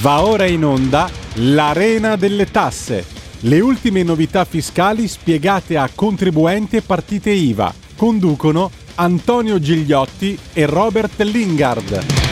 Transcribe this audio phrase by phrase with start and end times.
[0.00, 3.04] Va ora in onda l'Arena delle Tasse.
[3.40, 7.74] Le ultime novità fiscali spiegate a contribuenti e partite IVA.
[7.96, 12.29] Conducono Antonio Gigliotti e Robert Lingard.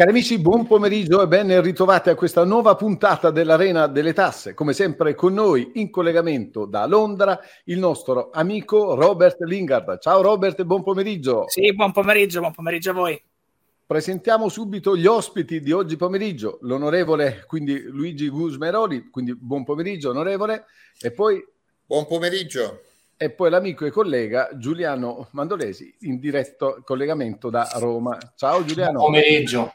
[0.00, 4.54] Cari amici, buon pomeriggio e ben ritrovati a questa nuova puntata dell'Arena delle Tasse.
[4.54, 9.98] Come sempre con noi in collegamento da Londra il nostro amico Robert Lingard.
[9.98, 11.44] Ciao Robert e buon pomeriggio.
[11.48, 13.22] Sì, buon pomeriggio, buon pomeriggio a voi.
[13.86, 20.64] Presentiamo subito gli ospiti di oggi pomeriggio, l'onorevole quindi Luigi Gusmeroli, quindi buon pomeriggio onorevole,
[20.98, 21.44] e poi...
[21.84, 22.84] Buon pomeriggio.
[23.18, 28.16] E poi l'amico e collega Giuliano Mandolesi in diretto collegamento da Roma.
[28.34, 29.00] Ciao Giuliano.
[29.00, 29.74] Buon pomeriggio.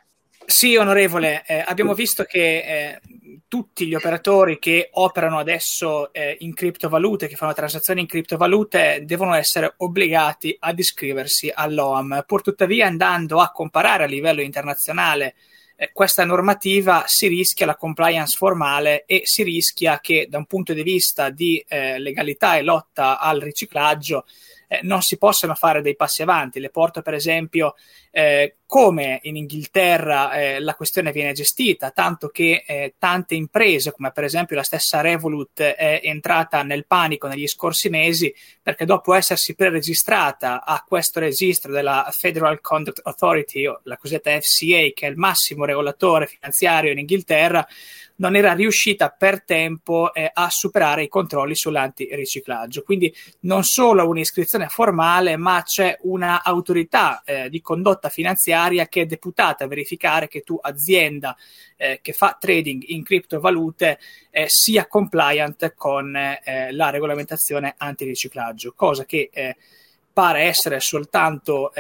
[0.56, 3.02] Sì, onorevole, eh, abbiamo visto che eh,
[3.50, 9.34] tutti gli operatori che operano adesso eh, in criptovalute, che fanno transazioni in criptovalute, devono
[9.34, 12.24] essere obbligati ad iscriversi all'OAM.
[12.26, 15.36] Pur tuttavia, andando a comparare a livello internazionale
[15.76, 20.72] eh, questa normativa, si rischia la compliance formale e si rischia che da un punto
[20.72, 24.24] di vista di eh, legalità e lotta al riciclaggio
[24.68, 26.60] eh, non si possano fare dei passi avanti.
[26.60, 27.76] Le porto per esempio
[28.18, 34.12] eh, come in Inghilterra eh, la questione viene gestita, tanto che eh, tante imprese, come
[34.14, 39.54] per esempio la stessa Revolut, è entrata nel panico negli scorsi mesi perché dopo essersi
[39.54, 45.66] preregistrata a questo registro della Federal Conduct Authority, la cosiddetta FCA, che è il massimo
[45.66, 47.68] regolatore finanziario in Inghilterra,
[48.18, 52.84] non era riuscita per tempo eh, a superare i controlli sull'antiriciclaggio.
[52.84, 59.64] Quindi non solo un'iscrizione formale, ma c'è un'autorità eh, di condotta finanziaria che è deputata
[59.64, 61.36] a verificare che tu, azienda
[61.78, 64.00] eh, che fa trading in criptovalute,
[64.30, 69.56] eh, sia compliant con eh, la regolamentazione antiriciclaggio, cosa che eh,
[70.12, 71.74] pare essere soltanto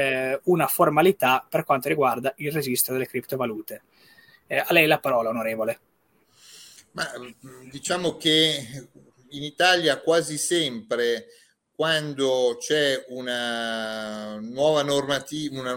[0.43, 3.83] una formalità per quanto riguarda il registro delle criptovalute.
[4.49, 5.79] a lei la parola, onorevole.
[6.91, 7.09] Ma
[7.71, 8.89] diciamo che
[9.29, 11.27] in Italia quasi sempre
[11.75, 15.75] quando c'è una nuova normativa, una,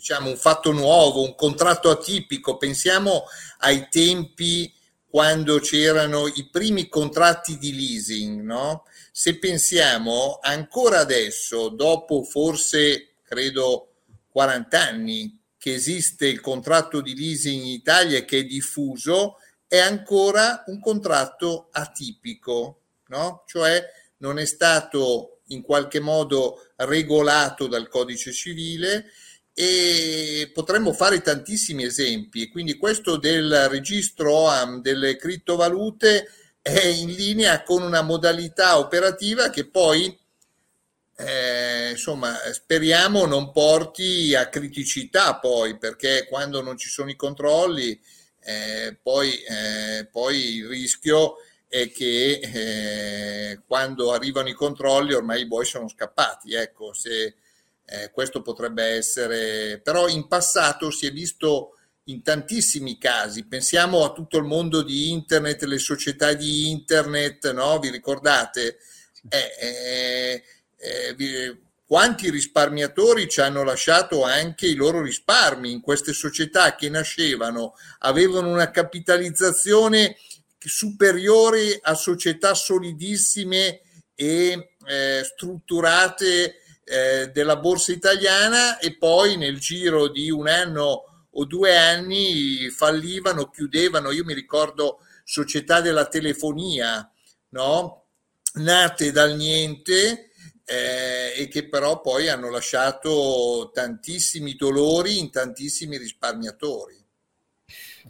[0.00, 3.24] diciamo un fatto nuovo, un contratto atipico, pensiamo
[3.58, 4.72] ai tempi
[5.06, 8.84] quando c'erano i primi contratti di leasing, no?
[9.12, 13.96] Se pensiamo ancora adesso, dopo forse credo
[14.30, 19.36] 40 anni che esiste il contratto di leasing in Italia e che è diffuso,
[19.66, 23.44] è ancora un contratto atipico, no?
[23.46, 23.84] cioè
[24.18, 29.10] non è stato in qualche modo regolato dal codice civile
[29.60, 32.48] e potremmo fare tantissimi esempi.
[32.48, 36.30] Quindi questo del registro OAM delle criptovalute
[36.62, 40.18] è in linea con una modalità operativa che poi
[41.16, 48.00] eh, insomma speriamo non porti a criticità poi perché quando non ci sono i controlli
[48.42, 51.36] eh, poi, eh, poi, il rischio
[51.68, 56.54] è che eh, quando arrivano i controlli ormai i buoi sono scappati.
[56.54, 57.34] Ecco, se,
[57.90, 64.12] eh, questo potrebbe essere, però in passato si è visto in tantissimi casi, pensiamo a
[64.12, 67.78] tutto il mondo di internet, le società di internet, no?
[67.78, 68.78] Vi ricordate?
[69.28, 70.42] Eh,
[70.76, 76.88] eh, vi, quanti risparmiatori ci hanno lasciato anche i loro risparmi in queste società che
[76.88, 80.16] nascevano, avevano una capitalizzazione
[80.58, 83.80] superiore a società solidissime
[84.14, 86.59] e eh, strutturate
[86.90, 93.48] eh, della borsa italiana e poi nel giro di un anno o due anni fallivano,
[93.48, 94.10] chiudevano.
[94.10, 97.08] Io mi ricordo società della telefonia,
[97.50, 98.06] no?
[98.54, 100.30] nate dal niente
[100.64, 106.99] eh, e che però poi hanno lasciato tantissimi dolori in tantissimi risparmiatori.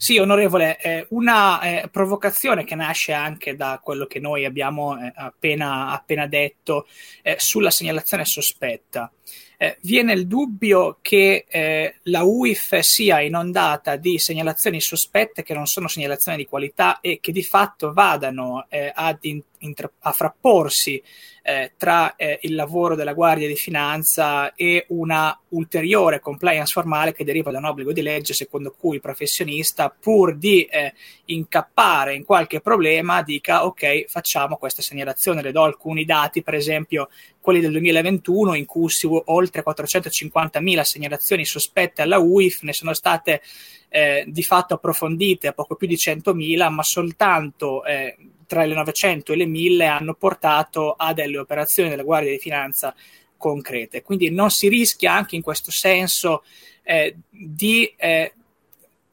[0.02, 5.12] Sì, onorevole, eh, una eh, provocazione che nasce anche da quello che noi abbiamo eh,
[5.14, 6.86] appena, appena, detto
[7.20, 9.12] eh, sulla segnalazione sospetta.
[9.56, 15.66] Eh, viene il dubbio che eh, la UIF sia inondata di segnalazioni sospette che non
[15.66, 21.02] sono segnalazioni di qualità e che di fatto vadano ad in- intra- a frapporsi
[21.42, 27.24] eh, tra eh, il lavoro della Guardia di Finanza e una ulteriore compliance formale che
[27.24, 30.92] deriva da un obbligo di legge secondo cui il professionista, pur di eh,
[31.26, 35.42] incappare in qualche problema, dica ok, facciamo questa segnalazione.
[35.42, 37.08] Le do alcuni dati, per esempio
[37.40, 43.40] quelli del 2021 in cui su oltre 450.000 segnalazioni sospette alla UIF ne sono state
[43.88, 48.16] eh, di fatto approfondite a poco più di 100.000, ma soltanto eh,
[48.46, 52.94] tra le 900 e le 1000 hanno portato a delle operazioni della Guardia di Finanza
[53.36, 54.02] concrete.
[54.02, 56.44] Quindi non si rischia anche in questo senso
[56.82, 58.32] eh, di eh,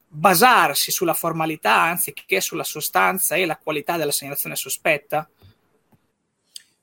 [0.08, 5.28] basarsi sulla formalità anziché sulla sostanza e la qualità della segnalazione sospetta?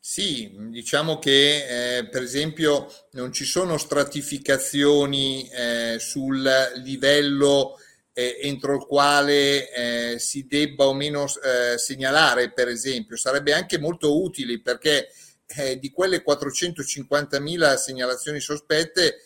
[0.08, 7.80] Sì, diciamo che eh, per esempio non ci sono stratificazioni eh, sul livello
[8.14, 13.18] eh, entro il quale eh, si debba o meno eh, segnalare, per esempio.
[13.18, 15.10] Sarebbe anche molto utile perché
[15.48, 19.22] eh, di quelle 450.000 segnalazioni sospette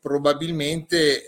[0.00, 1.26] probabilmente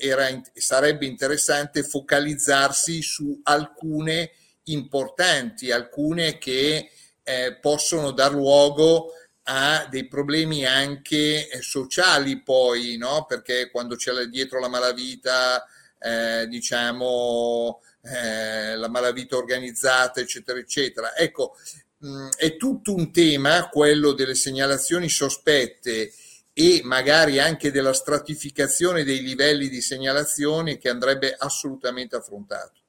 [0.00, 4.30] era, sarebbe interessante focalizzarsi su alcune
[4.66, 6.88] importanti, alcune che
[7.28, 9.10] eh, possono dar luogo
[9.48, 13.26] a dei problemi anche eh, sociali poi, no?
[13.26, 15.66] perché quando c'è dietro la malavita,
[15.98, 21.16] eh, diciamo, eh, la malavita organizzata, eccetera, eccetera.
[21.16, 21.56] Ecco,
[21.98, 26.12] mh, è tutto un tema, quello delle segnalazioni sospette
[26.52, 32.85] e magari anche della stratificazione dei livelli di segnalazione che andrebbe assolutamente affrontato.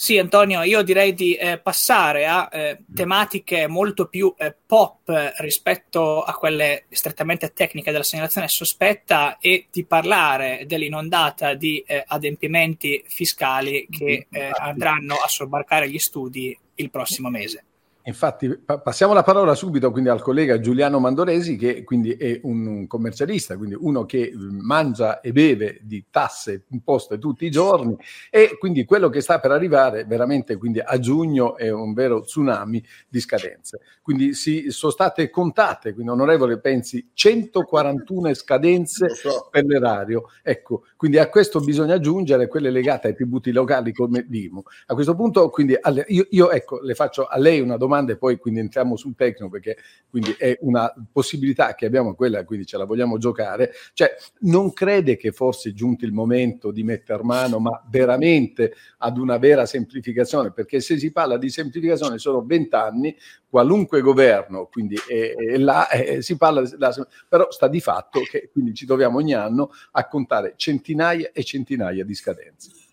[0.00, 6.22] Sì, Antonio, io direi di eh, passare a eh, tematiche molto più eh, pop rispetto
[6.22, 13.86] a quelle strettamente tecniche della segnalazione sospetta e di parlare dell'inondata di eh, adempimenti fiscali
[13.90, 17.64] che eh, andranno a sobbarcare gli studi il prossimo mese.
[18.10, 22.86] Infatti, pa- passiamo la parola subito quindi al collega Giuliano Mandoresi, che quindi è un,
[22.88, 27.96] commercialista, quindi uno che mangia e beve di tasse imposte tutti i giorni,
[28.28, 32.84] e quindi quello che sta per arrivare veramente quindi a giugno è un vero tsunami
[33.08, 33.78] di scadenze.
[34.02, 39.48] Quindi si, sono state contate, quindi onorevole Pensi, 141 scadenze so.
[39.50, 40.30] per l'erario.
[40.42, 44.62] Ecco, quindi a questo bisogna aggiungere quelle legate ai tributi locali come l'IMU.
[44.86, 45.78] A questo punto, quindi,
[46.08, 49.14] io, io ecco, le faccio a lei una domanda domanda e poi quindi entriamo sul
[49.14, 49.76] tecnico perché
[50.08, 53.72] quindi è una possibilità che abbiamo quella, quindi ce la vogliamo giocare.
[53.92, 59.18] Cioè, non crede che forse è giunto il momento di mettere mano, ma veramente ad
[59.18, 63.16] una vera semplificazione, perché se si parla di semplificazione sono vent'anni,
[63.48, 68.48] qualunque governo, quindi è, è là, è, si parla, la, però sta di fatto che
[68.52, 72.89] quindi ci troviamo ogni anno a contare centinaia e centinaia di scadenze.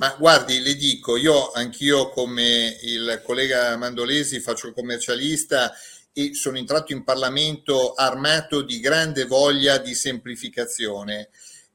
[0.00, 5.74] Ma guardi, le dico, io anch'io come il collega Mandolesi faccio il commercialista
[6.14, 11.28] e sono entrato in Parlamento armato di grande voglia di semplificazione.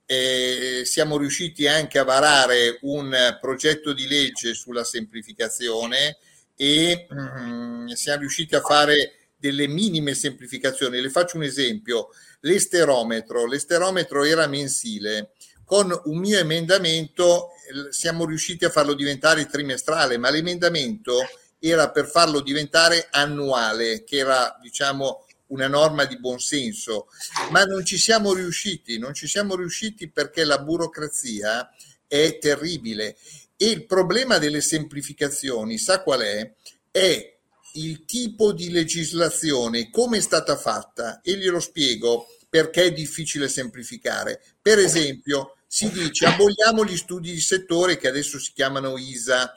[0.08, 6.18] E siamo riusciti anche a varare un progetto di legge sulla semplificazione
[6.56, 11.00] e mm, siamo riusciti a fare delle minime semplificazioni.
[11.00, 15.34] Le faccio un esempio, l'esterometro, l'esterometro era mensile,
[15.64, 17.52] con un mio emendamento
[17.90, 21.20] siamo riusciti a farlo diventare trimestrale, ma l'emendamento
[21.60, 27.08] era per farlo diventare annuale, che era diciamo una norma di buonsenso,
[27.52, 31.70] ma non ci siamo riusciti, non ci siamo riusciti perché la burocrazia
[32.08, 33.16] è terribile
[33.58, 36.54] e il problema delle semplificazioni, sa qual è?
[36.92, 37.38] È
[37.74, 44.42] il tipo di legislazione, come è stata fatta e glielo spiego perché è difficile semplificare.
[44.62, 49.54] Per esempio, si dice aboliamo gli studi di settore che adesso si chiamano ISA.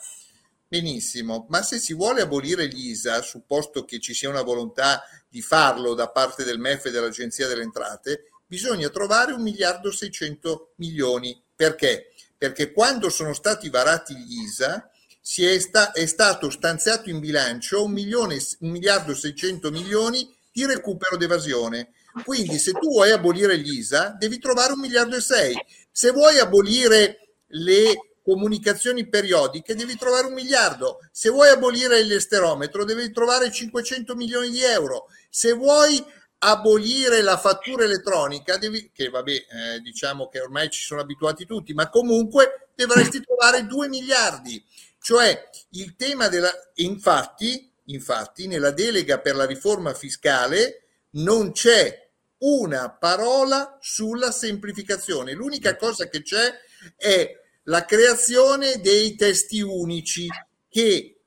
[0.66, 5.42] Benissimo, ma se si vuole abolire gli ISA, supposto che ci sia una volontà di
[5.42, 11.40] farlo da parte del MEF e dell'Agenzia delle Entrate, bisogna trovare un miliardo 600 milioni.
[11.54, 12.10] Perché?
[12.36, 14.90] Perché quando sono stati varati gli ISA,
[15.20, 21.92] si è, sta- è stato stanziato in bilancio un, miliardo 600 milioni di recupero d'evasione.
[22.24, 25.54] Quindi se tu vuoi abolire gli ISA, devi trovare un miliardo e sei.
[25.90, 30.98] Se vuoi abolire le comunicazioni periodiche, devi trovare un miliardo.
[31.10, 35.06] Se vuoi abolire l'esterometro, devi trovare 500 milioni di euro.
[35.30, 36.04] Se vuoi
[36.40, 41.72] abolire la fattura elettronica, devi, che vabbè, eh, diciamo che ormai ci sono abituati tutti,
[41.72, 44.62] ma comunque dovresti trovare 2 miliardi.
[45.00, 46.52] Cioè il tema della...
[46.76, 50.82] Infatti, infatti, nella delega per la riforma fiscale
[51.12, 52.07] non c'è
[52.38, 55.32] una parola sulla semplificazione.
[55.32, 56.52] L'unica cosa che c'è
[56.96, 57.30] è
[57.64, 60.26] la creazione dei testi unici
[60.68, 61.20] che,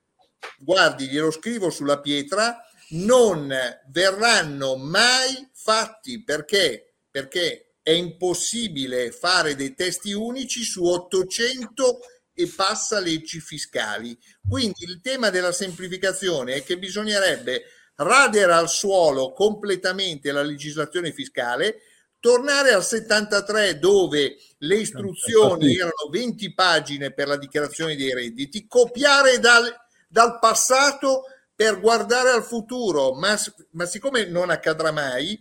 [0.57, 2.57] guardi, glielo scrivo sulla pietra,
[2.91, 3.53] non
[3.89, 11.99] verranno mai fatti perché, perché è impossibile fare dei testi unici su 800
[12.33, 14.17] e passa leggi fiscali.
[14.47, 17.63] Quindi il tema della semplificazione è che bisognerebbe
[18.03, 21.81] radere al suolo completamente la legislazione fiscale,
[22.19, 29.39] tornare al 73 dove le istruzioni erano 20 pagine per la dichiarazione dei redditi, copiare
[29.39, 29.73] dal,
[30.07, 31.23] dal passato
[31.55, 33.37] per guardare al futuro, ma,
[33.71, 35.39] ma siccome non accadrà mai,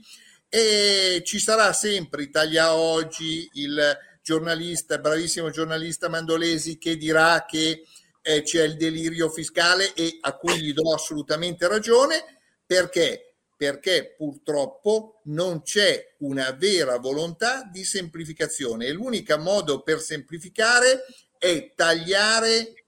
[0.49, 7.85] e ci sarà sempre Italia Oggi, il giornalista, bravissimo giornalista Mandolesi che dirà che
[8.23, 12.40] eh, c'è il delirio fiscale e a cui gli do assolutamente ragione
[12.71, 21.05] perché perché purtroppo non c'è una vera volontà di semplificazione e l'unico modo per semplificare
[21.37, 22.85] è tagliare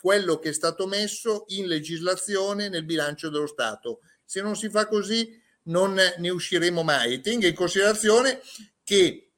[0.00, 4.00] quello che è stato messo in legislazione nel bilancio dello Stato.
[4.24, 7.20] Se non si fa così non ne usciremo mai.
[7.20, 8.40] Tenga in considerazione
[8.82, 9.32] che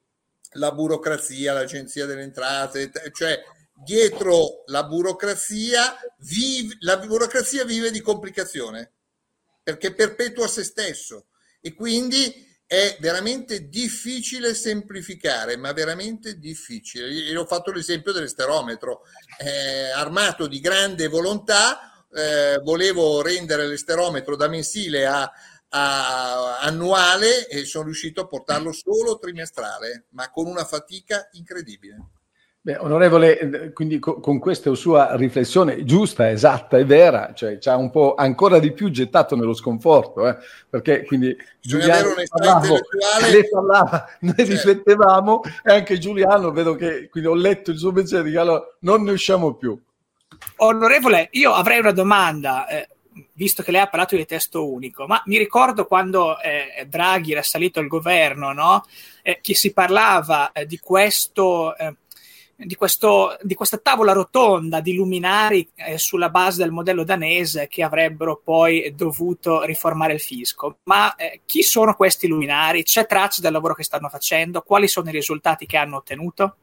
[0.53, 3.39] la burocrazia, l'agenzia delle entrate, cioè
[3.71, 8.93] dietro la burocrazia, vive, la burocrazia vive di complicazione
[9.63, 11.27] perché perpetua se stesso
[11.59, 17.09] e quindi è veramente difficile semplificare, ma veramente difficile.
[17.09, 19.01] Io ho fatto l'esempio dell'esterometro,
[19.39, 25.29] eh, armato di grande volontà, eh, volevo rendere l'esterometro da mensile a,
[25.67, 31.97] a, annuale e sono riuscito a portarlo solo trimestrale, ma con una fatica incredibile.
[32.63, 37.89] Beh, onorevole, quindi con questa sua riflessione giusta, esatta e vera, cioè ci ha un
[37.89, 40.37] po' ancora di più gettato nello sconforto, eh?
[40.69, 42.77] perché quindi Giuliano parlavo,
[43.31, 44.51] lei parlava, noi certo.
[44.51, 49.01] riflettevamo e anche Giuliano vedo che quindi ho letto il suo pensiero di allora non
[49.01, 49.75] ne usciamo più.
[50.57, 52.67] Onorevole, io avrei una domanda.
[52.67, 52.87] Eh,
[53.33, 57.41] visto che lei ha parlato di testo unico, ma mi ricordo quando eh, Draghi era
[57.41, 58.85] salito al governo, no?
[59.21, 61.95] eh, che si parlava eh, di questo eh,
[62.65, 67.83] di, questo, di, questa tavola rotonda di luminari eh, sulla base del modello danese che
[67.83, 70.79] avrebbero poi dovuto riformare il fisco.
[70.83, 72.83] Ma eh, chi sono questi luminari?
[72.83, 74.61] C'è traccia del lavoro che stanno facendo?
[74.61, 76.55] Quali sono i risultati che hanno ottenuto?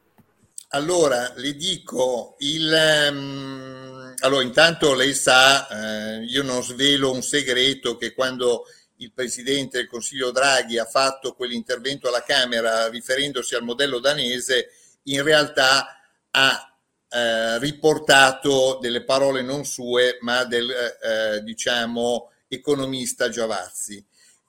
[0.71, 7.97] Allora, le dico, il, um, allora, intanto lei sa, eh, io non svelo un segreto
[7.97, 8.65] che quando
[8.97, 14.69] il Presidente del Consiglio Draghi ha fatto quell'intervento alla Camera riferendosi al modello danese,
[15.03, 15.97] in realtà
[16.31, 16.77] ha
[17.09, 24.03] eh, riportato delle parole non sue, ma del eh, diciamo economista Giavazzi.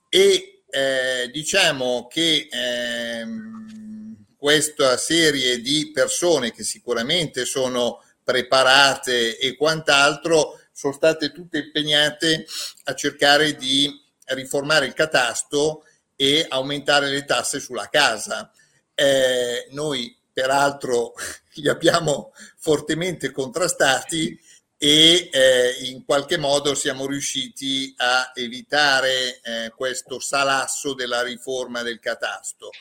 [0.09, 10.59] E eh, diciamo che ehm, questa serie di persone che sicuramente sono preparate e quant'altro
[10.71, 12.45] sono state tutte impegnate
[12.85, 13.91] a cercare di
[14.25, 18.51] riformare il catasto e aumentare le tasse sulla casa.
[18.93, 21.13] Eh, noi peraltro
[21.55, 24.39] li abbiamo fortemente contrastati
[24.83, 31.99] e eh, in qualche modo siamo riusciti a evitare eh, questo salasso della riforma del
[31.99, 32.71] catasto.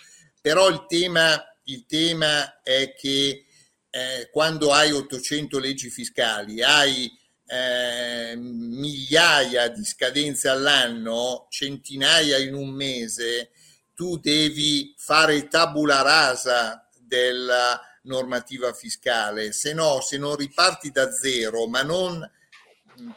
[0.41, 3.45] Però il tema, il tema è che
[3.91, 7.11] eh, quando hai 800 leggi fiscali, hai
[7.45, 13.51] eh, migliaia di scadenze all'anno, centinaia in un mese,
[13.95, 21.67] tu devi fare tabula rasa della normativa fiscale, se no, se non riparti da zero,
[21.67, 22.31] ma non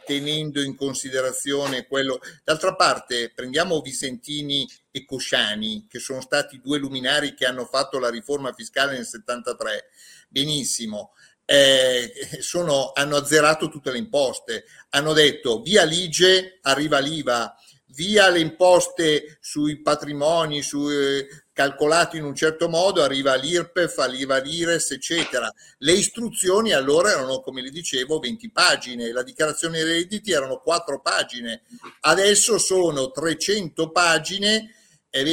[0.04, 2.18] tenendo in considerazione quello.
[2.42, 8.10] D'altra parte, prendiamo Visentini e Cosciani, che sono stati due luminari che hanno fatto la
[8.10, 9.84] riforma fiscale nel 73.
[10.28, 11.12] Benissimo.
[11.44, 17.54] Eh, sono, hanno azzerato tutte le imposte, hanno detto via Lige, arriva l'IVA,
[17.88, 24.38] via le imposte sui patrimoni, su, eh, calcolati in un certo modo, arriva l'IRPEF, arriva
[24.38, 25.50] l'IRES, eccetera.
[25.78, 31.00] Le istruzioni allora erano, come le dicevo, 20 pagine, la dichiarazione dei redditi erano 4
[31.00, 31.62] pagine,
[32.00, 34.74] adesso sono 300 pagine
[35.08, 35.28] ed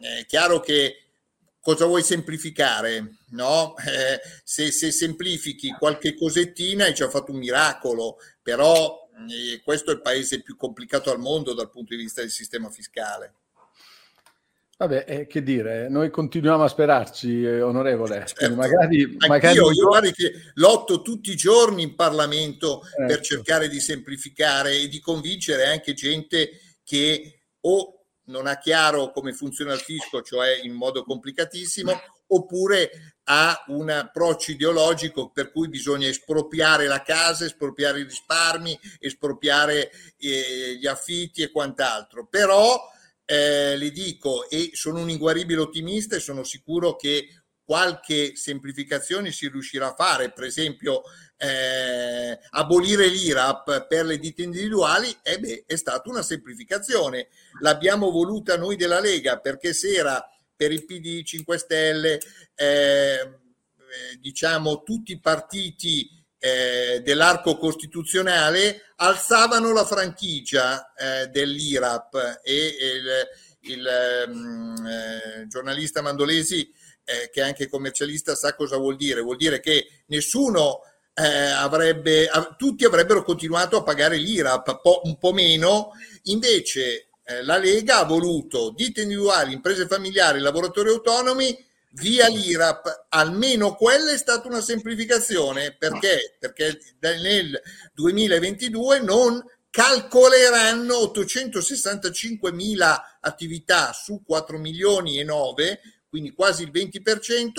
[0.00, 1.08] è chiaro che
[1.60, 3.16] cosa vuoi semplificare?
[3.30, 3.74] No?
[3.78, 9.94] Eh, se, se, semplifichi qualche cosettina hai già fatto un miracolo, però eh, questo è
[9.94, 13.34] il paese più complicato al mondo dal punto di vista del sistema fiscale.
[14.76, 18.24] Vabbè, eh, che dire, noi continuiamo a sperarci, eh, onorevole.
[18.26, 18.54] Certo.
[18.56, 19.54] Magari, magari...
[19.56, 23.06] Io, io guardi che lotto tutti i giorni in Parlamento certo.
[23.06, 29.32] per cercare di semplificare e di convincere anche gente che o non ha chiaro come
[29.32, 31.92] funziona il fisco, cioè in modo complicatissimo,
[32.28, 39.90] oppure ha un approccio ideologico per cui bisogna espropriare la casa, espropriare i risparmi, espropriare
[40.18, 42.26] eh, gli affitti e quant'altro.
[42.26, 42.92] Però
[43.24, 47.28] eh, le dico, e sono un inguaribile ottimista e sono sicuro che
[47.64, 51.02] qualche semplificazione si riuscirà a fare, per esempio
[51.38, 57.28] eh, abolire l'IRAP per le ditte individuali, eh beh, è stata una semplificazione.
[57.60, 60.22] L'abbiamo voluta noi della Lega perché se era
[60.54, 62.20] per il PD, 5 Stelle,
[62.54, 63.38] eh,
[64.20, 66.08] diciamo tutti i partiti
[66.44, 72.76] eh, dell'arco costituzionale alzavano la franchigia eh, dell'IRAP e
[73.62, 73.88] il, il
[74.28, 76.70] mm, eh, giornalista Mandolesi
[77.02, 80.80] eh, che è anche commercialista sa cosa vuol dire, vuol dire che nessuno
[81.14, 85.92] eh, avrebbe, tutti avrebbero continuato a pagare l'IRAP, po- un po' meno,
[86.24, 91.56] invece eh, la Lega ha voluto ditte individuali, imprese familiari, lavoratori autonomi,
[91.94, 96.36] via l'IRAP, almeno quella è stata una semplificazione, perché?
[96.38, 97.60] Perché nel
[97.92, 107.50] 2022 non calcoleranno 865 mila attività su 4 milioni e 9, quindi quasi il 20%,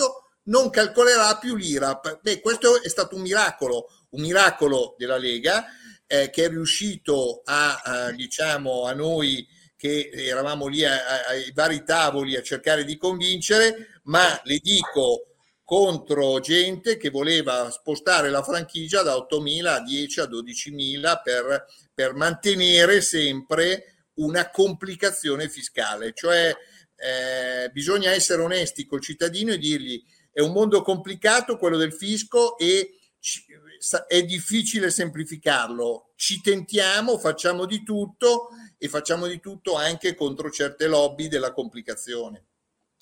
[0.44, 2.20] non calcolerà più l'IRAP.
[2.22, 5.66] Beh, questo è stato un miracolo, un miracolo della Lega
[6.06, 12.34] eh, che è riuscito a, a, diciamo, a noi che eravamo lì ai vari tavoli
[12.34, 15.28] a cercare di convincere, ma le dico
[15.62, 22.14] contro gente che voleva spostare la franchigia da 8.000 a 10 a 12.000 per, per
[22.14, 26.54] mantenere sempre una complicazione fiscale, cioè
[26.96, 32.56] eh, bisogna essere onesti col cittadino e dirgli è un mondo complicato quello del fisco
[32.58, 33.44] e ci,
[34.06, 36.12] è difficile semplificarlo.
[36.14, 38.48] Ci tentiamo, facciamo di tutto
[38.78, 42.44] e facciamo di tutto anche contro certe lobby della complicazione.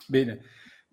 [0.07, 0.41] Bene.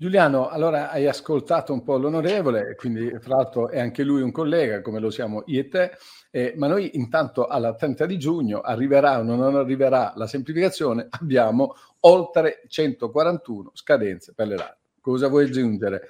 [0.01, 4.81] Giuliano, allora hai ascoltato un po' l'onorevole, quindi fra l'altro è anche lui un collega,
[4.81, 5.91] come lo siamo io e te,
[6.31, 11.75] eh, ma noi intanto alla 30 di giugno arriverà o non arriverà la semplificazione, abbiamo
[11.99, 14.79] oltre 141 scadenze per le rate.
[14.99, 16.07] Cosa vuoi aggiungere?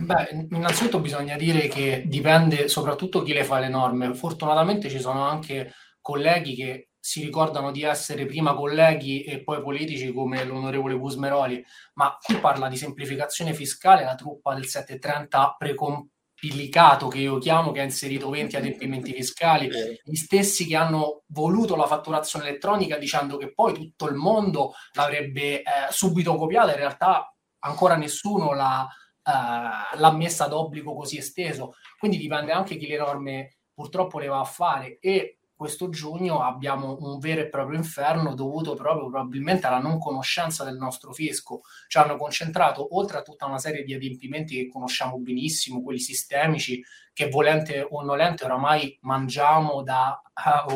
[0.00, 4.14] Beh, innanzitutto bisogna dire che dipende soprattutto chi le fa le norme.
[4.14, 10.10] Fortunatamente ci sono anche colleghi che si ricordano di essere prima colleghi e poi politici
[10.10, 11.62] come l'onorevole Gusmeroli,
[11.96, 17.80] ma qui parla di semplificazione fiscale, la truppa del 730 precomplicato che io chiamo, che
[17.80, 19.68] ha inserito 20 adempimenti fiscali,
[20.02, 25.58] gli stessi che hanno voluto la fatturazione elettronica dicendo che poi tutto il mondo l'avrebbe
[25.58, 28.88] eh, subito copiata, in realtà ancora nessuno l'ha,
[29.22, 34.40] eh, l'ha messa d'obbligo così esteso, quindi dipende anche chi le norme purtroppo le va
[34.40, 34.96] a fare.
[35.00, 40.64] E questo giugno abbiamo un vero e proprio inferno dovuto proprio probabilmente alla non conoscenza
[40.64, 41.60] del nostro fisco.
[41.86, 46.82] Ci hanno concentrato, oltre a tutta una serie di adempimenti che conosciamo benissimo, quelli sistemici,
[47.12, 50.20] che volente o nolente oramai mangiamo da
[50.66, 50.72] uh,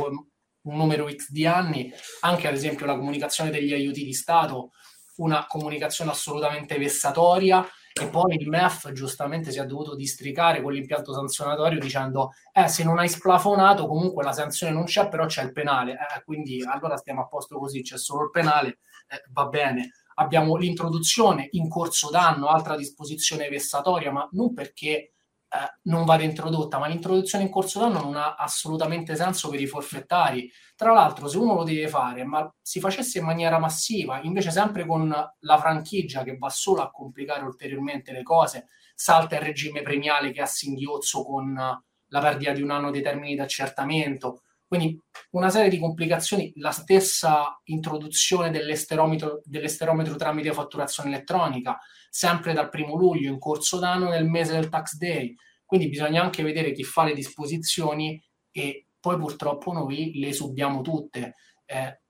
[0.62, 4.70] un numero X di anni, anche ad esempio la comunicazione degli aiuti di Stato,
[5.16, 7.66] una comunicazione assolutamente vessatoria,
[8.00, 12.84] e poi il MEF giustamente si è dovuto districare con l'impianto sanzionatorio dicendo eh, se
[12.84, 15.92] non hai splafonato comunque la sanzione non c'è, però c'è il penale.
[15.92, 19.92] Eh, quindi allora stiamo a posto così, c'è solo il penale, eh, va bene.
[20.14, 25.12] Abbiamo l'introduzione in corso d'anno, altra disposizione vessatoria, ma non perché
[25.50, 29.66] eh, non vada introdotta, ma l'introduzione in corso d'anno non ha assolutamente senso per i
[29.66, 30.50] forfettari.
[30.76, 34.84] Tra l'altro, se uno lo deve fare, ma si facesse in maniera massiva, invece sempre
[34.84, 40.32] con la franchigia che va solo a complicare ulteriormente le cose, salta il regime premiale
[40.32, 44.42] che ha singhiozzo con la perdita di un anno dei termini di accertamento.
[44.68, 45.00] Quindi
[45.30, 51.78] una serie di complicazioni, la stessa introduzione dell'esterometro, dell'esterometro tramite fatturazione elettronica,
[52.10, 55.34] sempre dal primo luglio in corso d'anno nel mese del tax day.
[55.64, 61.34] Quindi bisogna anche vedere chi fa le disposizioni e poi purtroppo noi le subiamo tutte.
[61.64, 62.00] Eh,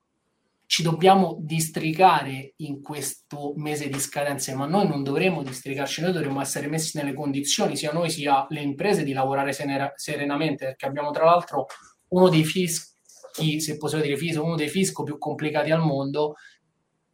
[0.66, 6.40] ci dobbiamo districare in questo mese di scadenze, ma noi non dovremmo districarci, noi dovremmo
[6.40, 11.24] essere messi nelle condizioni, sia noi sia le imprese, di lavorare serenamente, perché abbiamo tra
[11.24, 11.66] l'altro
[12.08, 16.34] uno dei fischi, se possiamo dire fisco, uno dei fisco più complicati al mondo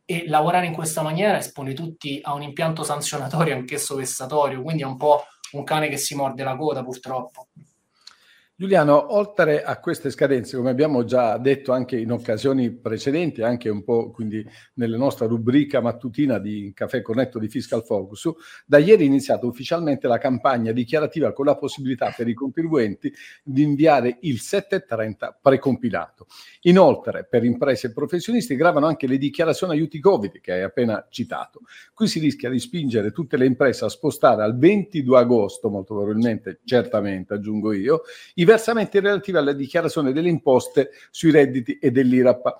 [0.05, 4.87] e lavorare in questa maniera espone tutti a un impianto sanzionatorio anch'esso vessatorio, quindi è
[4.87, 7.49] un po' un cane che si morde la coda purtroppo.
[8.57, 13.83] Giuliano, oltre a queste scadenze, come abbiamo già detto anche in occasioni precedenti, anche un
[13.83, 18.31] po' quindi nella nostra rubrica mattutina di Caffè Cornetto di Fiscal Focus,
[18.65, 23.13] da ieri è iniziata ufficialmente la campagna dichiarativa con la possibilità per i contribuenti
[23.43, 26.29] di inviare il 730 precompilato.
[26.61, 31.63] Inoltre, per imprese e professionisti gravano anche le dichiarazioni aiuti Covid che hai appena citato.
[31.93, 36.61] Qui si rischia di spingere tutte le imprese a spostare al 22 agosto, molto probabilmente,
[36.65, 38.03] certamente aggiungo io,
[38.45, 42.55] i versamenti relativi alla dichiarazione delle imposte sui redditi e dell'IRAP.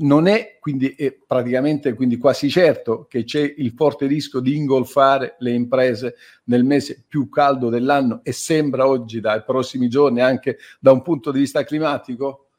[0.00, 5.34] Non è quindi è praticamente quindi quasi certo che c'è il forte rischio di ingolfare
[5.38, 10.92] le imprese nel mese più caldo dell'anno e sembra oggi dai prossimi giorni anche da
[10.92, 12.50] un punto di vista climatico?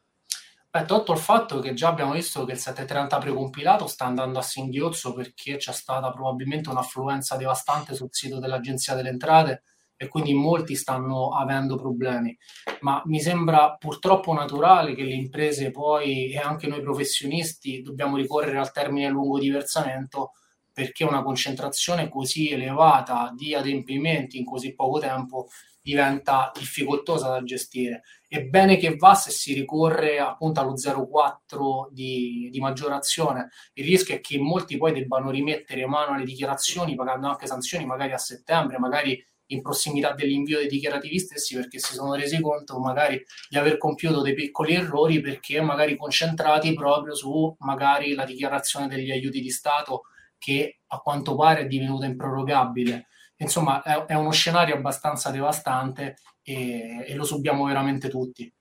[0.69, 4.43] Beh, tolto il fatto che già abbiamo visto che il 730 precompilato sta andando a
[4.43, 9.63] singhiozzo perché c'è stata probabilmente un'affluenza devastante sul sito dell'Agenzia delle Entrate
[10.01, 12.35] e quindi molti stanno avendo problemi.
[12.79, 18.57] Ma mi sembra purtroppo naturale che le imprese poi e anche noi professionisti dobbiamo ricorrere
[18.57, 20.31] al termine lungo di versamento
[20.71, 25.49] perché una concentrazione così elevata di adempimenti in così poco tempo
[25.81, 28.03] diventa difficoltosa da gestire.
[28.25, 33.49] È bene che va se si ricorre appunto allo 0,4 di, di maggiorazione.
[33.73, 38.13] Il rischio è che molti poi debbano rimettere mano alle dichiarazioni, pagando anche sanzioni magari
[38.13, 43.23] a settembre, magari in prossimità dell'invio dei dichiarativi stessi perché si sono resi conto magari
[43.49, 49.11] di aver compiuto dei piccoli errori perché magari concentrati proprio su magari la dichiarazione degli
[49.11, 50.03] aiuti di Stato
[50.37, 53.07] che a quanto pare è divenuta improrogabile.
[53.37, 58.51] Insomma, è, è uno scenario abbastanza devastante e, e lo subiamo veramente tutti.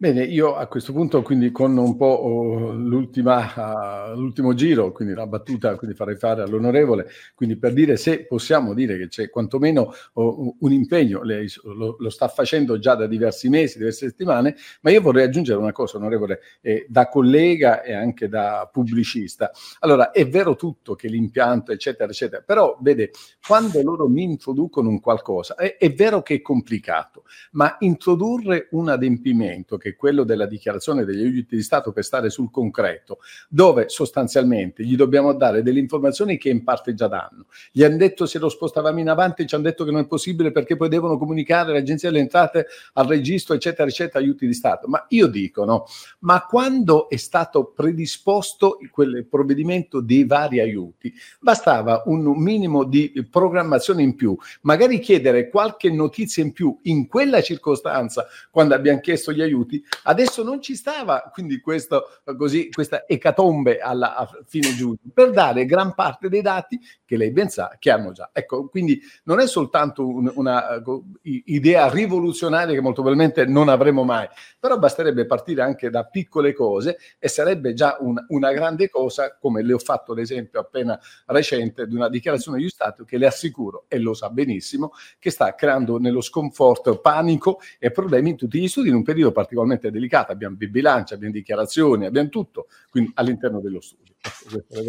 [0.00, 5.12] Bene, io a questo punto, quindi con un po' oh, l'ultima, uh, l'ultimo giro, quindi
[5.12, 9.92] la battuta, quindi farei fare all'onorevole, quindi per dire se possiamo dire che c'è quantomeno
[10.12, 14.92] oh, un impegno, lei lo, lo, sta facendo già da diversi mesi, diverse settimane, ma
[14.92, 19.50] io vorrei aggiungere una cosa, onorevole, eh, da collega e anche da pubblicista.
[19.80, 23.10] Allora, è vero tutto che l'impianto, eccetera, eccetera, però vede,
[23.44, 28.90] quando loro mi introducono un qualcosa, è, è vero che è complicato, ma introdurre un
[28.90, 33.18] adempimento che che è quello della dichiarazione degli aiuti di Stato per stare sul concreto,
[33.48, 37.46] dove sostanzialmente gli dobbiamo dare delle informazioni che in parte già danno.
[37.72, 40.52] Gli hanno detto se lo spostavamo in avanti, ci hanno detto che non è possibile
[40.52, 44.88] perché poi devono comunicare l'Agenzia delle Entrate al registro, eccetera, eccetera, aiuti di Stato.
[44.88, 45.86] Ma io dico, no,
[46.20, 54.02] ma quando è stato predisposto quel provvedimento dei vari aiuti, bastava un minimo di programmazione
[54.02, 59.42] in più, magari chiedere qualche notizia in più in quella circostanza quando abbiamo chiesto gli
[59.42, 62.04] aiuti Adesso non ci stava quindi questo,
[62.36, 67.48] così, questa ecatombe alla, fine giugno per dare gran parte dei dati che lei ben
[67.48, 68.30] sa che hanno già.
[68.32, 74.04] Ecco, quindi non è soltanto un, una uh, idea rivoluzionaria che molto probabilmente non avremo
[74.04, 74.26] mai,
[74.58, 79.62] però basterebbe partire anche da piccole cose e sarebbe già un, una grande cosa, come
[79.62, 83.98] le ho fatto l'esempio appena recente di una dichiarazione di Stato che le assicuro, e
[83.98, 88.88] lo sa benissimo, che sta creando nello sconforto panico e problemi in tutti gli studi
[88.88, 93.80] in un periodo particolarmente particolarmente delicata, abbiamo bilanci, abbiamo dichiarazioni, abbiamo tutto quindi all'interno dello
[93.80, 94.06] studio.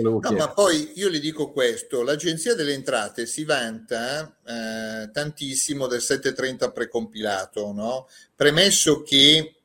[0.01, 6.01] No, ma poi io le dico questo, l'Agenzia delle Entrate si vanta eh, tantissimo del
[6.01, 8.07] 730 precompilato, no?
[8.35, 9.55] premesso che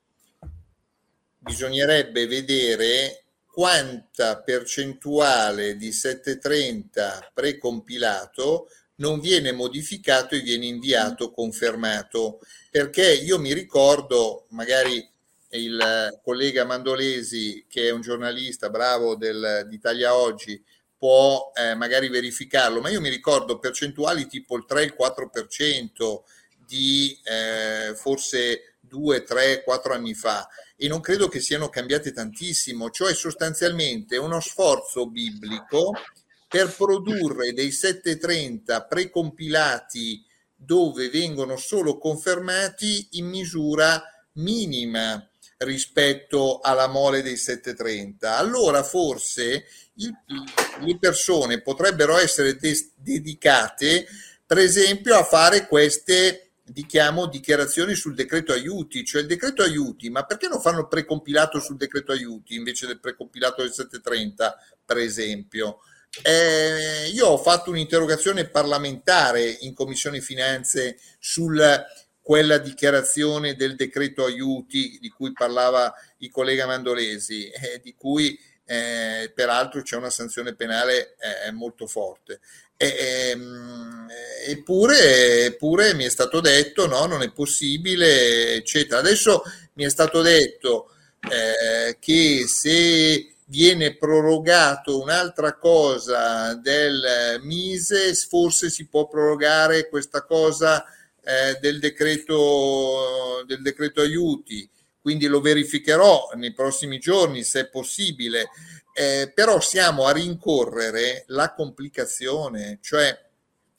[1.38, 12.40] bisognerebbe vedere quanta percentuale di 730 precompilato non viene modificato e viene inviato confermato.
[12.70, 15.06] Perché io mi ricordo magari
[15.50, 20.62] il collega Mandolesi che è un giornalista bravo del, di Italia Oggi
[20.98, 26.22] può eh, magari verificarlo ma io mi ricordo percentuali tipo il 3 il 4%
[26.66, 30.48] di eh, forse 2 3 4 anni fa.
[30.76, 32.90] E non credo che siano cambiate tantissimo.
[32.90, 35.92] Cioè sostanzialmente uno sforzo biblico
[36.54, 44.00] per produrre dei 730 precompilati dove vengono solo confermati in misura
[44.34, 48.36] minima rispetto alla mole dei 730.
[48.36, 49.64] Allora forse
[49.94, 50.16] il,
[50.78, 54.06] le persone potrebbero essere des- dedicate,
[54.46, 56.50] per esempio, a fare queste
[56.86, 61.58] chiamo dichiarazioni sul decreto aiuti, cioè il decreto aiuti, ma perché non fanno il precompilato
[61.58, 65.80] sul decreto aiuti invece del precompilato del 730, per esempio?
[66.22, 71.48] Eh, io ho fatto un'interrogazione parlamentare in Commissione Finanze su
[72.20, 79.30] quella dichiarazione del decreto aiuti di cui parlava il collega Mandolesi, eh, di cui eh,
[79.34, 82.40] peraltro c'è una sanzione penale eh, molto forte.
[82.76, 84.08] Ehm,
[84.46, 89.00] eppure, eppure, mi è stato detto no, non è possibile, eccetera.
[89.00, 89.42] Adesso
[89.74, 90.90] mi è stato detto
[91.30, 100.84] eh, che se viene prorogato un'altra cosa del Mise, forse si può prorogare questa cosa
[101.22, 104.68] eh, del, decreto, del decreto aiuti,
[105.00, 108.48] quindi lo verificherò nei prossimi giorni se è possibile,
[108.94, 113.22] eh, però siamo a rincorrere la complicazione, cioè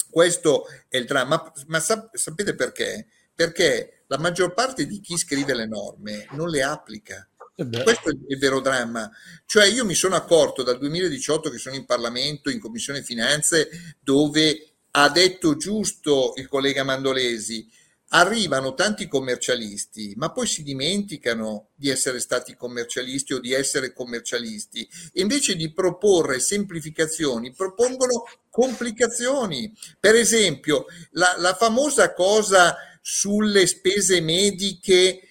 [0.10, 3.08] questo è il dramma, ma, ma sap- sapete perché?
[3.34, 8.38] Perché la maggior parte di chi scrive le norme non le applica questo è il
[8.38, 9.10] vero dramma.
[9.46, 14.70] Cioè io mi sono accorto dal 2018 che sono in Parlamento, in Commissione Finanze, dove
[14.92, 17.68] ha detto giusto il collega Mandolesi,
[18.10, 24.88] arrivano tanti commercialisti, ma poi si dimenticano di essere stati commercialisti o di essere commercialisti.
[25.14, 29.74] E invece di proporre semplificazioni, propongono complicazioni.
[30.00, 35.22] Per esempio, la, la famosa cosa sulle spese mediche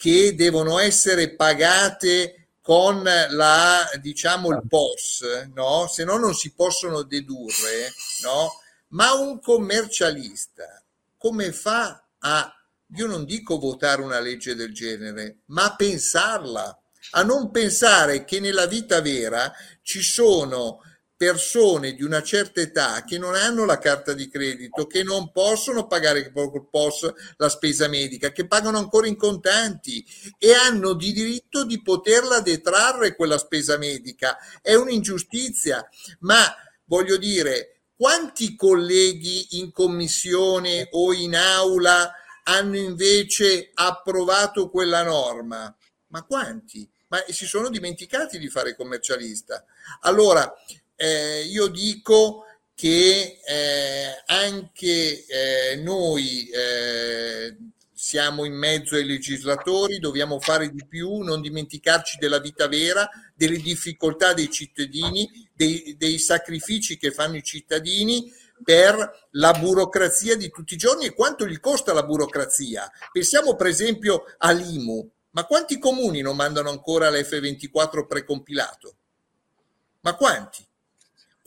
[0.00, 5.86] che devono essere pagate con la, diciamo, il POS, no?
[5.92, 8.62] Se no non si possono dedurre, no?
[8.88, 10.82] Ma un commercialista
[11.18, 12.64] come fa a,
[12.96, 18.40] io non dico votare una legge del genere, ma a pensarla, a non pensare che
[18.40, 20.80] nella vita vera ci sono
[21.20, 25.86] persone di una certa età che non hanno la carta di credito, che non possono
[25.86, 30.02] pagare POS la spesa medica, che pagano ancora in contanti
[30.38, 34.38] e hanno di diritto di poterla detrarre quella spesa medica.
[34.62, 35.86] È un'ingiustizia,
[36.20, 36.42] ma
[36.86, 45.76] voglio dire, quanti colleghi in commissione o in aula hanno invece approvato quella norma?
[46.06, 46.90] Ma quanti?
[47.08, 49.66] Ma si sono dimenticati di fare commercialista.
[50.02, 50.50] Allora,
[51.02, 57.56] eh, io dico che eh, anche eh, noi eh,
[57.94, 63.56] siamo in mezzo ai legislatori, dobbiamo fare di più, non dimenticarci della vita vera, delle
[63.56, 68.30] difficoltà dei cittadini, dei, dei sacrifici che fanno i cittadini
[68.62, 72.90] per la burocrazia di tutti i giorni e quanto gli costa la burocrazia.
[73.10, 78.94] Pensiamo per esempio all'IMU, ma quanti comuni non mandano ancora l'F24 precompilato?
[80.00, 80.68] Ma quanti?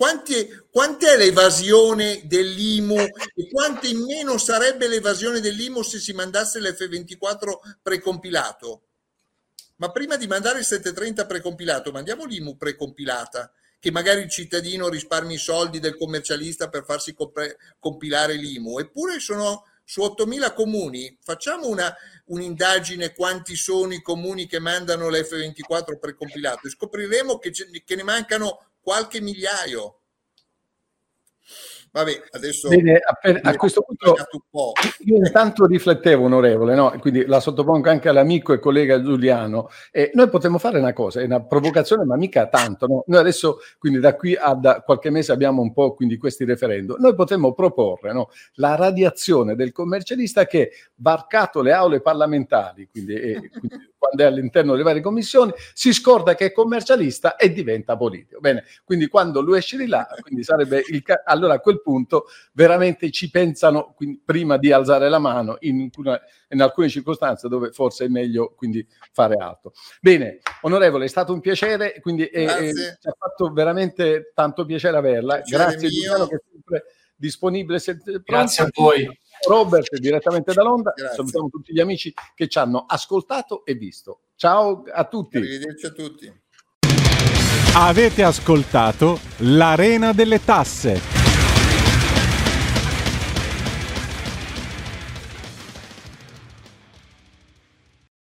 [0.04, 7.78] Quante, quant'è l'evasione dell'IMU e quanto in meno sarebbe l'evasione dell'IMU se si mandasse l'F24
[7.82, 8.82] precompilato?
[9.78, 15.36] Ma prima di mandare il 730 precompilato, mandiamo l'IMU precompilata, che magari il cittadino risparmi
[15.36, 18.80] i soldi del commercialista per farsi comp- compilare l'IMU.
[18.80, 21.18] Eppure sono su 8.000 comuni.
[21.22, 27.54] Facciamo una, un'indagine quanti sono i comuni che mandano l'F24 precompilato e scopriremo che,
[27.86, 30.00] che ne mancano qualche migliaio.
[31.94, 34.16] Vabbè, adesso Bene, a, a questo punto
[35.06, 36.92] io intanto riflettevo, onorevole, no?
[37.00, 39.70] quindi la sottopongo anche all'amico e collega Giuliano.
[39.92, 42.88] Eh, noi potremmo fare una cosa, è una provocazione, ma mica tanto.
[42.88, 43.04] No?
[43.06, 47.00] Noi adesso, quindi da qui a da qualche mese abbiamo un po' quindi questi referendum.
[47.00, 48.32] Noi potremmo proporre no?
[48.54, 54.72] la radiazione del commercialista che, varcato le aule parlamentari, quindi, eh, quindi quando è all'interno
[54.74, 58.42] delle varie commissioni, si scorda che è commercialista e diventa politico.
[58.42, 62.26] Bene, quindi quando lui esce di là, quindi sarebbe il ca- allora a quel punto
[62.52, 67.72] veramente ci pensano quindi, prima di alzare la mano in, una, in, alcune circostanze dove
[67.72, 69.72] forse è meglio quindi fare altro.
[70.02, 74.98] Bene, onorevole, è stato un piacere, quindi eh, eh, ci ha fatto veramente tanto piacere
[74.98, 75.36] averla.
[75.36, 76.84] Piacere Grazie Giuliano che è sempre
[77.16, 77.80] disponibile.
[78.26, 79.22] Grazie a voi.
[79.48, 80.94] Robert direttamente da Londra.
[80.96, 81.16] Grazie.
[81.16, 84.22] Salutiamo tutti gli amici che ci hanno ascoltato e visto.
[84.36, 85.38] Ciao a tutti.
[85.38, 86.42] Arrivederci a tutti.
[87.76, 91.23] Avete ascoltato l'Arena delle Tasse.